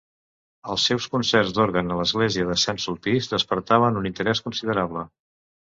[0.75, 5.11] Els seus concerts d'òrgan a l'església de Saint Sulpice despertaven un interès considerable.